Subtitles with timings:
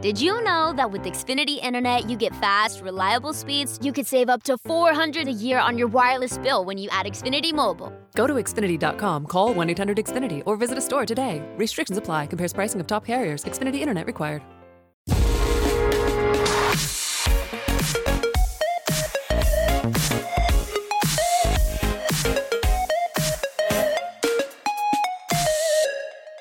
[0.00, 3.80] Did you know that with Xfinity Internet, you get fast, reliable speeds?
[3.82, 7.06] You could save up to 400 a year on your wireless bill when you add
[7.06, 7.92] Xfinity Mobile.
[8.14, 11.42] Go to Xfinity.com, call 1 800 Xfinity, or visit a store today.
[11.56, 13.42] Restrictions apply, compares pricing of top carriers.
[13.42, 14.42] Xfinity Internet required.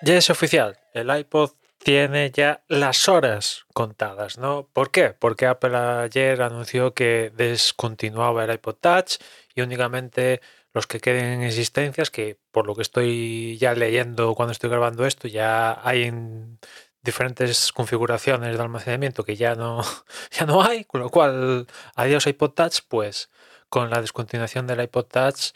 [0.04, 1.54] Ya es oficial, el iPod
[1.88, 4.68] tiene ya las horas contadas, ¿no?
[4.74, 5.12] ¿Por qué?
[5.12, 9.20] Porque Apple ayer anunció que descontinuaba el iPod Touch
[9.56, 10.42] y únicamente
[10.74, 15.06] los que queden en existencias, que por lo que estoy ya leyendo cuando estoy grabando
[15.06, 16.60] esto, ya hay en
[17.04, 19.82] diferentes configuraciones de almacenamiento que ya no,
[20.38, 23.30] ya no hay, con lo cual, adiós iPod Touch, pues
[23.70, 25.54] con la descontinuación del iPod Touch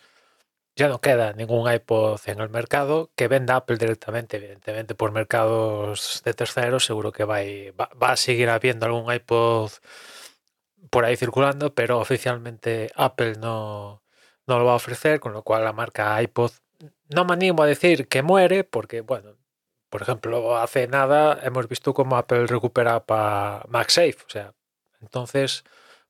[0.75, 6.21] ya no queda ningún iPod en el mercado que venda Apple directamente, evidentemente por mercados
[6.25, 7.39] de terceros, seguro que va,
[8.01, 9.71] a seguir habiendo algún iPod
[10.89, 14.03] por ahí circulando, pero oficialmente Apple no,
[14.47, 16.51] no lo va a ofrecer, con lo cual la marca iPod
[17.09, 19.37] no me animo a decir que muere, porque bueno,
[19.89, 24.53] por ejemplo, hace nada hemos visto cómo Apple recupera para MagSafe, o sea,
[25.01, 25.63] entonces,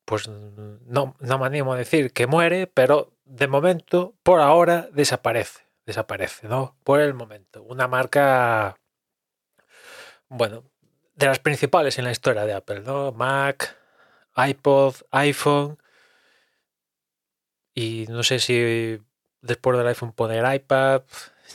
[0.05, 5.63] pues no, no me animo a decir que muere, pero de momento, por ahora, desaparece.
[5.85, 6.75] Desaparece, ¿no?
[6.83, 7.63] Por el momento.
[7.63, 8.75] Una marca,
[10.29, 10.63] bueno,
[11.15, 13.11] de las principales en la historia de Apple, ¿no?
[13.11, 13.77] Mac,
[14.35, 15.77] iPod, iPhone.
[17.73, 19.01] Y no sé si
[19.41, 21.03] después del iPhone poner iPad.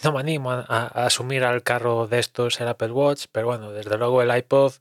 [0.05, 3.97] No me animo a, asumir al carro de estos el Apple Watch, pero bueno, desde
[3.98, 4.75] luego el iPod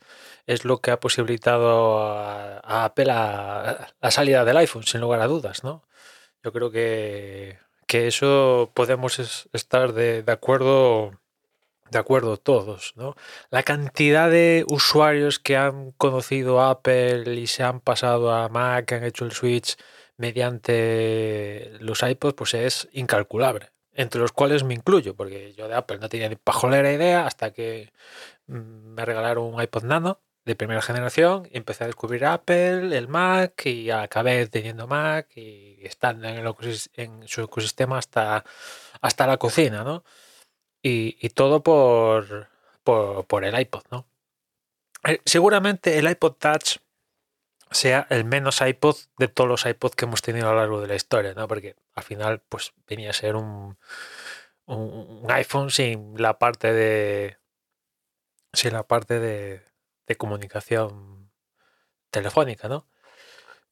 [0.45, 5.63] es lo que ha posibilitado a, Apple la salida del iPhone, sin lugar a dudas,
[5.63, 5.83] ¿no?
[6.45, 7.57] Yo creo que,
[7.88, 11.19] eso podemos estar de, acuerdo
[11.89, 13.16] de acuerdo todos, ¿no?
[13.50, 18.95] La cantidad de usuarios que han conocido Apple y se han pasado a Mac, que
[18.95, 19.77] han hecho el switch
[20.17, 23.75] mediante los iPods, pues es incalculable.
[23.95, 27.51] Entre los cuales me incluyo, porque yo de Apple no tenía ni pajolera idea hasta
[27.51, 27.91] que
[28.47, 33.66] mm, me regalaron un iPod Nano de primera generación, empecé a descubrir Apple, el Mac
[33.66, 36.45] y acabé teniendo Mac y estando en,
[36.95, 38.45] en su ecosistema hasta,
[39.01, 40.03] hasta la cocina, ¿no?
[40.83, 42.47] Y, todo por,
[42.83, 44.06] por, el iPod, ¿no?
[45.03, 46.77] Eh, seguramente el iPod Touch
[47.75, 50.88] sea el menos iPod de todos los iPods que hemos tenido a lo largo de
[50.88, 51.47] la historia, ¿no?
[51.47, 53.78] Porque al final, pues venía a ser un,
[54.66, 57.38] un iPhone sin la parte de.
[58.53, 59.62] sin la parte de,
[60.08, 61.31] de comunicación
[62.12, 62.88] telefónica, ¿no?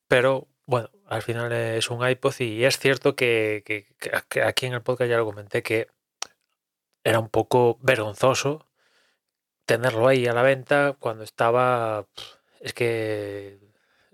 [0.07, 3.63] Pero bueno, al final es un iPod y es cierto que,
[4.45, 5.87] aquí en el podcast ya lo comenté que
[7.03, 8.67] era un poco vergonzoso
[9.65, 12.07] tenerlo ahí a la venta cuando estaba,
[12.59, 13.59] es que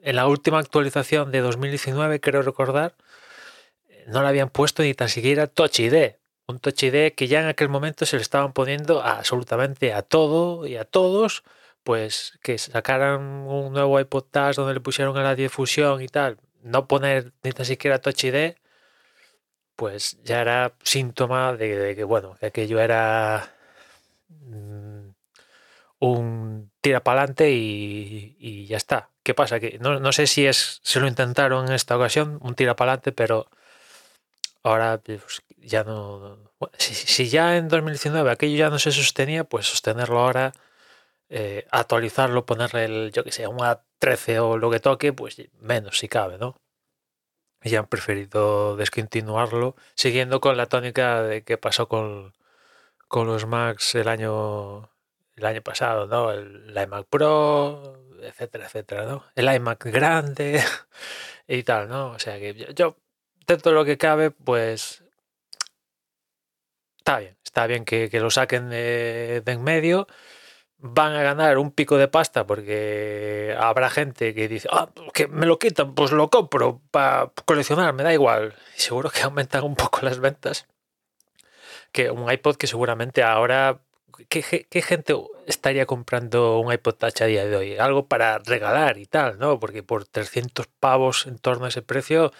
[0.03, 2.95] en la última actualización de 2019, creo recordar,
[4.07, 6.15] no le habían puesto ni tan siquiera Touch ID.
[6.47, 10.65] Un Touch ID que ya en aquel momento se le estaban poniendo absolutamente a todo
[10.65, 11.43] y a todos
[11.83, 16.37] pues que sacaran un nuevo iPod Touch donde le pusieron a la difusión y tal,
[16.61, 18.55] no poner ni tan siquiera Touch ID,
[19.75, 23.55] pues ya era síntoma de, que, bueno, que aquello era
[25.99, 29.09] un tira para adelante y, ya está.
[29.23, 29.59] ¿Qué pasa?
[29.59, 33.11] Que no, sé si es se lo intentaron en esta ocasión, un tira para adelante,
[33.11, 33.49] pero
[34.63, 36.37] ahora pues, ya no.
[36.77, 40.53] si, si, ya en 2019 aquello ya no se sostenía, pues sostenerlo ahora
[41.29, 45.99] eh, actualizarlo, ponerle el, yo que sé, un A13 o lo que toque, pues menos
[45.99, 46.59] si cabe, ¿no?
[47.63, 52.33] Y han preferido descontinuarlo, siguiendo con la tónica de que pasó con,
[53.07, 54.89] con los Macs el año,
[55.39, 56.31] el año pasado, ¿no?
[56.31, 59.23] El, iMac Pro, etcétera, etcétera, ¿no?
[59.35, 60.63] El iMac grande
[61.47, 62.11] y tal, ¿no?
[62.11, 62.97] O sea que yo,
[63.47, 65.03] dentro de lo que cabe, pues
[66.97, 70.07] está bien, está bien que, lo saquen de, en medio
[70.81, 75.45] van a ganar un pico de pasta porque habrá gente que dice, ah, que me
[75.45, 78.55] lo quitan, pues lo compro para coleccionar, me da igual.
[78.75, 80.67] Seguro que aumentan un poco las ventas.
[81.91, 83.81] Que un iPod que seguramente ahora,
[84.27, 84.41] ¿qué,
[84.81, 85.15] gente
[85.47, 87.77] estaría comprando un iPod Touch a día de hoy?
[87.77, 89.59] Algo para regalar y tal, ¿no?
[89.59, 92.31] Porque por 300 pavos en torno a ese precio,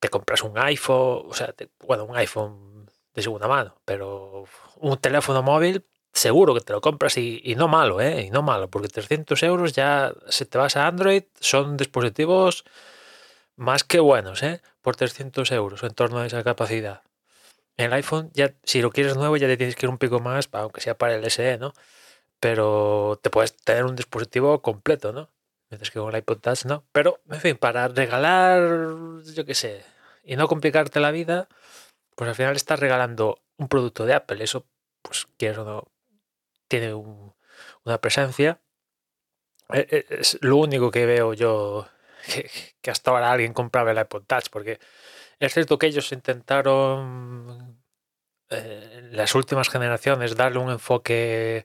[0.00, 1.54] te compras un iPhone, o sea,
[1.86, 4.44] bueno, un iPhone de segunda mano, pero
[4.76, 8.22] un teléfono móvil seguro que te lo compras y, no malo, ¿eh?
[8.26, 12.64] Y no malo, porque 300 euros ya si te vas a Android son dispositivos
[13.56, 14.60] más que buenos, ¿eh?
[14.82, 17.02] Por 300 euros en torno a esa capacidad.
[17.76, 20.48] El iPhone, ya si lo quieres nuevo, ya te tienes que ir un pico más,
[20.52, 21.72] aunque sea para el SE, ¿no?
[22.44, 25.30] pero te puedes tener un dispositivo completo, ¿no?
[25.70, 26.84] Mientras que con el iPod Touch no.
[26.92, 29.82] Pero, en fin, para regalar, yo qué sé,
[30.22, 31.48] y no complicarte la vida,
[32.14, 34.44] pues al final estás regalando un producto de Apple.
[34.44, 34.66] Eso,
[35.00, 35.92] pues quiero o no,
[36.68, 38.60] tiene una presencia.
[39.72, 41.88] E, e, es lo único que veo yo
[42.82, 44.80] que, hasta ahora alguien compraba el iPod Touch, porque
[45.38, 47.78] es cierto que ellos intentaron
[48.50, 51.64] eh, en las últimas generaciones darle un enfoque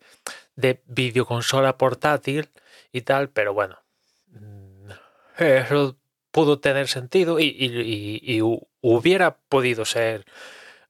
[0.55, 2.49] de videoconsola portátil
[2.91, 3.79] y tal, pero bueno,
[4.27, 4.91] mm,
[5.37, 5.97] eso
[6.31, 8.41] pudo tener sentido y,
[8.81, 10.25] hubiera podido ser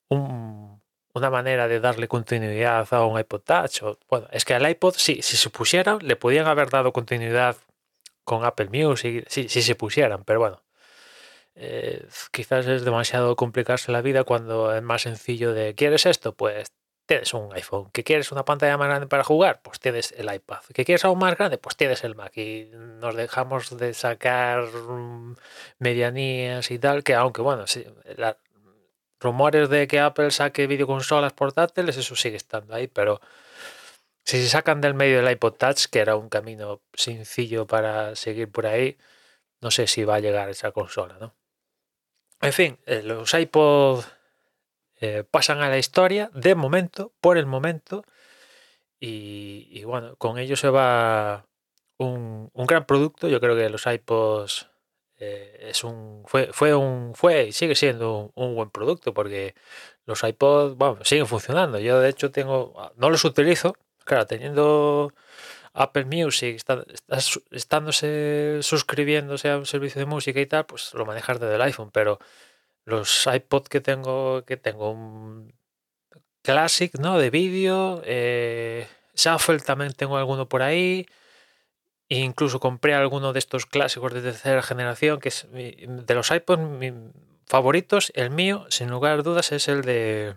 [0.09, 3.83] una manera de darle continuidad a un iPod Touch.
[3.83, 7.57] O, bueno, es que al iPod, sí, si se pusiera, le podían haber dado continuidad
[8.23, 10.61] con Apple Music, si, si se pusieran, pero bueno.
[11.61, 16.33] Eh, quizás es demasiado complicarse la vida cuando es más sencillo de ¿quieres esto?
[16.33, 16.71] Pues
[17.05, 17.89] tienes un iPhone.
[17.91, 19.61] ¿Que quieres una pantalla más grande para jugar?
[19.61, 20.61] Pues tienes el iPad.
[20.73, 21.57] ¿Que quieres algo más grande?
[21.57, 22.31] Pues tienes el Mac.
[22.37, 25.35] Y nos dejamos de sacar mm,
[25.79, 27.85] medianías y tal, que aunque bueno, sí,
[29.19, 33.21] rumores de que Apple saque videoconsolas portátiles, eso sigue estando ahí, pero
[34.23, 38.51] si se sacan del medio del iPod Touch, que era un camino sencillo para seguir
[38.51, 38.97] por ahí,
[39.61, 41.38] no sé si va a llegar esa consola, ¿no?
[42.41, 44.05] En fin, eh, los iPod
[45.01, 48.03] eh, pasan a la historia de momento, por el momento,
[49.01, 51.45] y, bueno, con ello se va
[51.97, 53.27] un, gran producto.
[53.29, 54.67] Yo creo que los iPods
[55.17, 59.55] eh, es un, fue, fue, un, fue y sigue siendo un, buen producto porque
[60.05, 61.79] los iPods bueno, siguen funcionando.
[61.79, 63.75] Yo de hecho tengo, no los utilizo,
[64.05, 65.13] claro, teniendo
[65.79, 66.83] Apple Music, está,
[67.51, 71.89] estándose suscribiéndose a un servicio de música y tal, pues lo manejas desde el iPhone,
[71.91, 72.19] pero
[72.85, 75.53] los iPod que tengo, que tengo un
[76.41, 77.17] Classic, ¿no?
[77.17, 81.05] De vídeo, eh, Shuffle también tengo alguno por ahí,
[82.09, 86.61] e incluso compré alguno de estos clásicos de tercera generación, que es de los iPods
[87.45, 90.35] favoritos, el mío, sin lugar a dudas, es el de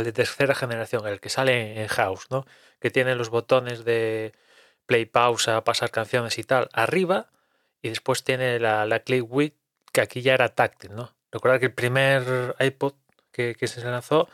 [0.00, 2.46] el de tercera generación, el que sale en house, ¿no?
[2.80, 4.32] Que tiene los botones de
[4.86, 7.30] play, pausa, pasar canciones y tal arriba,
[7.82, 9.54] y después tiene la, click wheel,
[9.92, 11.14] que aquí ya era táctil, ¿no?
[11.30, 12.94] Recordad que el primer iPod
[13.30, 14.28] que, se lanzó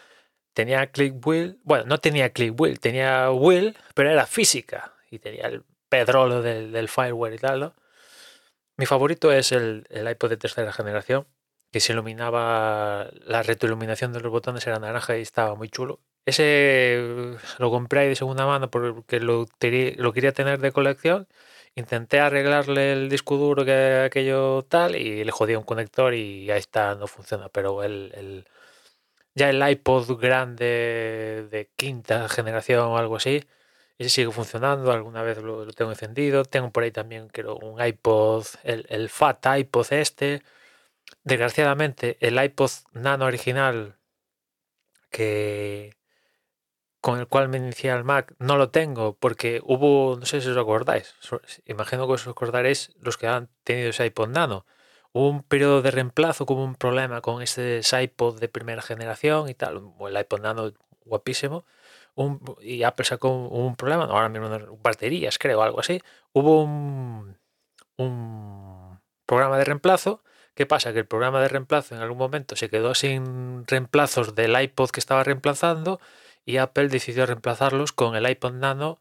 [0.53, 5.47] tenía click wheel, bueno, no tenía click wheel, tenía wheel, pero era física, y tenía
[5.47, 6.89] el pedrolo del, del
[7.33, 7.75] y tal.
[8.77, 11.27] Mi favorito es el, el iPod de tercera generación,
[11.71, 16.01] que se iluminaba, la retroiluminación de los botones era naranja y estaba muy chulo.
[16.27, 19.47] Ese lo compré ahí de segunda mano porque lo,
[19.97, 21.29] lo quería tener de colección.
[21.75, 26.59] Intenté arreglarle el disco duro que aquello tal y le jodí un conector y ahí
[26.59, 27.49] está, no funciona.
[27.51, 28.47] Pero el, el
[29.35, 33.45] ya el iPod grande de quinta generación o algo así,
[33.99, 36.45] ese sigue funcionando, alguna vez lo, tengo encendido.
[36.45, 40.43] Tengo por ahí también creo un iPod, el, el Fat iPod este
[41.25, 43.99] Desgraciadamente, el iPod Nano original
[45.11, 45.97] que
[47.01, 50.49] con el cual me inicié el Mac no lo tengo porque hubo, no sé si
[50.49, 51.15] os acordáis,
[51.67, 54.67] imagino que os acordaréis los que han tenido ese iPod Nano.
[55.13, 59.55] Hubo un periodo de reemplazo, como un problema con ese iPod de primera generación y
[59.55, 60.73] tal, el iPod Nano
[61.05, 61.65] guapísimo.
[62.61, 64.49] y Apple sacó un, problema, ahora mismo
[64.83, 66.01] baterías creo, algo así.
[66.33, 67.39] Hubo un,
[67.97, 70.23] un programa de reemplazo
[70.59, 70.93] ¿Qué pasa?
[70.93, 74.99] Que el programa de reemplazo en algún momento se quedó sin reemplazos del iPod que
[74.99, 76.01] estaba reemplazando
[76.45, 78.99] y Apple decidió reemplazarlos con el iPod Nano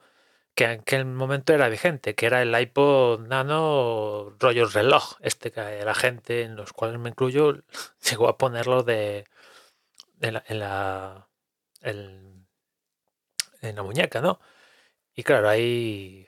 [0.53, 5.83] que en aquel momento era vigente, que era el iPod Nano rollo reloj, este que
[5.83, 7.63] la gente, en los cuales me incluyo,
[8.07, 9.25] llegó a ponerlo de,
[10.21, 11.27] en, la, en, la,
[11.81, 14.39] en la muñeca, ¿no?
[15.15, 16.27] Y claro, ahí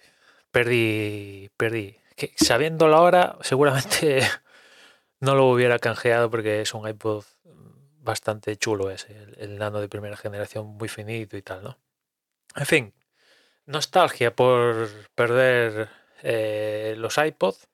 [0.49, 1.97] perdí, perdí.
[2.15, 4.21] Que sabiéndolo ahora, seguramente
[5.19, 7.23] no lo hubiera canjeado porque es un iPod
[8.01, 11.77] bastante chulo ese, el, nano de primera generación muy finito y tal, ¿no?
[12.55, 12.93] En fin,
[13.65, 15.89] nostalgia por perder
[16.23, 17.67] eh, los iPods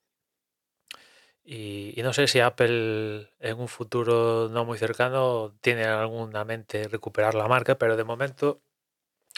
[1.44, 7.36] y, no sé si Apple en un futuro no muy cercano tiene alguna mente recuperar
[7.36, 8.62] la marca, pero de momento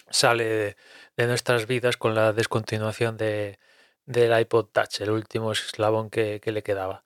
[0.09, 0.75] sale
[1.17, 3.59] de, nuestras vidas con la descontinuación de,
[4.05, 7.03] del iPod Touch, el último eslabón que le quedaba.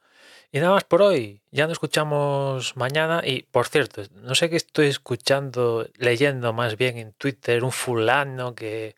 [0.52, 1.42] Y nada más por hoy.
[1.52, 3.22] Ya nos escuchamos mañana.
[3.24, 8.54] Y por cierto, no sé qué estoy escuchando, leyendo más bien en Twitter, un fulano
[8.56, 8.96] que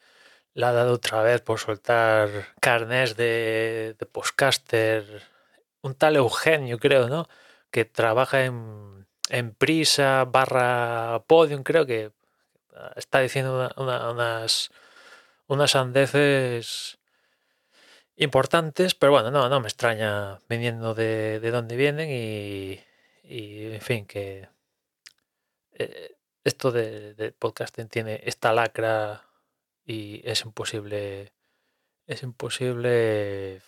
[0.56, 2.30] le ha dado otra vez por soltar
[2.60, 5.24] carnes de, de postcaster.
[5.82, 7.28] Un tal Eugenio, creo, ¿no?
[7.72, 12.12] Que trabaja en, en Prisa barra Podium, creo que
[12.96, 14.72] está diciendo unas
[15.48, 16.98] unas sandeces
[18.16, 22.80] importantes, pero bueno, no, no me extraña viniendo de, de dónde vienen y,
[23.24, 24.50] y, en fin, que
[25.74, 29.24] eh, esto de, de, podcasting tiene esta lacra
[29.86, 31.34] y es imposible,
[32.08, 33.62] es imposible,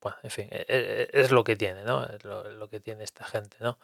[0.00, 2.04] bueno, en fin, es, e, es, lo que tiene, ¿no?
[2.06, 3.78] Es lo, que tiene esta gente, ¿no?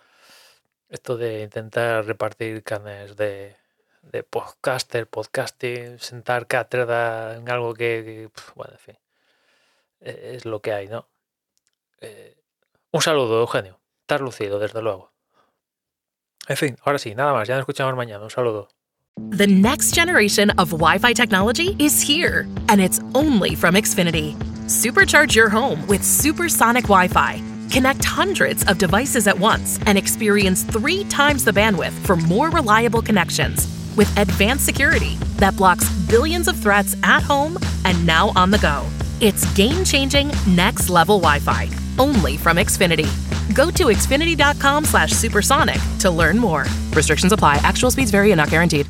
[0.89, 3.57] Esto de intentar repartir carnes de,
[4.03, 9.04] de podcaster, podcasting, sentar cátedra en algo que, bueno, en fin, e,
[10.05, 11.09] es lo que hay, ¿no?
[12.01, 12.37] Eh,
[12.93, 13.81] un saludo, Eugenio.
[14.03, 15.13] Estás lucido, desde luego.
[16.47, 17.49] En fin, ahora sí, nada más.
[17.49, 18.23] Ya nos escuchamos mañana.
[18.23, 18.69] Un saludo.
[19.31, 24.35] The next generation of Wi Fi technology is here, and it's only from Xfinity.
[24.67, 27.41] Supercharge your home with supersonic Wi Fi.
[27.71, 33.03] Connect hundreds of devices at once and experience three times the bandwidth for more reliable
[33.03, 33.67] connections.
[33.97, 38.85] With advanced security that blocks billions of threats at home and now on the go.
[39.25, 43.09] It's game changing, next level Wi Fi, only from Xfinity.
[43.55, 46.67] Go to xfinity.com slash supersonic to learn more.
[46.93, 48.87] Restrictions apply, actual speeds vary and not guaranteed.